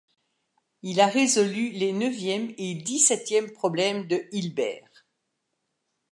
[0.81, 5.05] Il a résolu les neuvième et dix-septième problèmes de Hilbert.